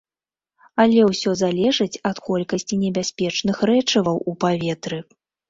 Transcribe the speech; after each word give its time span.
Але 0.83 1.03
ўсё 1.09 1.31
залежыць 1.41 2.01
ад 2.11 2.17
колькасці 2.31 2.81
небяспечных 2.85 3.61
рэчываў 3.73 4.19
у 4.33 4.37
паветры. 4.47 4.97